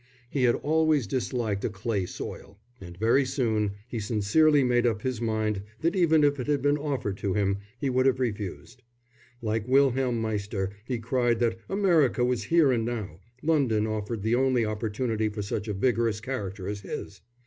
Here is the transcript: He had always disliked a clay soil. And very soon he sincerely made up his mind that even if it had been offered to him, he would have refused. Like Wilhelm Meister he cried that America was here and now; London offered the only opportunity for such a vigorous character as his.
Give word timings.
He 0.31 0.45
had 0.45 0.55
always 0.55 1.05
disliked 1.05 1.63
a 1.63 1.69
clay 1.69 2.07
soil. 2.07 2.57
And 2.81 2.97
very 2.97 3.23
soon 3.23 3.73
he 3.87 3.99
sincerely 3.99 4.63
made 4.63 4.87
up 4.87 5.03
his 5.03 5.21
mind 5.21 5.61
that 5.81 5.95
even 5.95 6.23
if 6.23 6.39
it 6.39 6.47
had 6.47 6.59
been 6.63 6.79
offered 6.79 7.17
to 7.17 7.35
him, 7.35 7.59
he 7.79 7.87
would 7.91 8.07
have 8.07 8.19
refused. 8.19 8.81
Like 9.43 9.67
Wilhelm 9.67 10.19
Meister 10.19 10.71
he 10.85 10.97
cried 10.97 11.37
that 11.41 11.59
America 11.69 12.25
was 12.25 12.45
here 12.45 12.71
and 12.71 12.83
now; 12.83 13.19
London 13.43 13.85
offered 13.85 14.23
the 14.23 14.33
only 14.33 14.65
opportunity 14.65 15.29
for 15.29 15.43
such 15.43 15.67
a 15.67 15.73
vigorous 15.75 16.19
character 16.19 16.67
as 16.67 16.79
his. 16.81 17.21